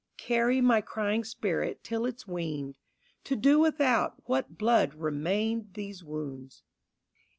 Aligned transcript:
Carry 0.17 0.61
my 0.61 0.81
crying 0.81 1.23
spirit 1.23 1.83
till 1.83 2.07
it's 2.07 2.27
weaned 2.27 2.79
To 3.25 3.35
do 3.35 3.59
without 3.59 4.15
what 4.25 4.57
blood 4.57 4.95
remained 4.95 5.75
these 5.75 6.03
wounds. 6.03 6.63